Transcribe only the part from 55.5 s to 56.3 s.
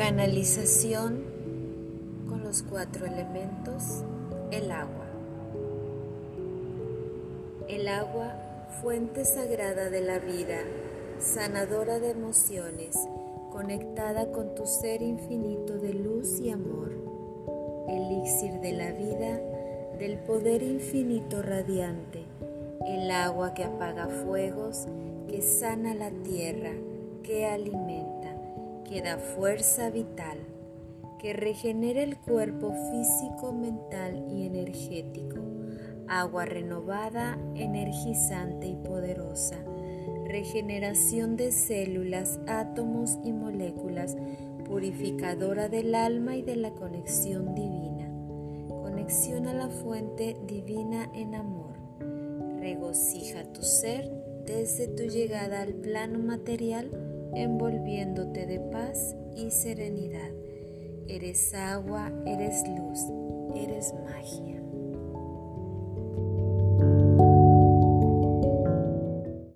al plano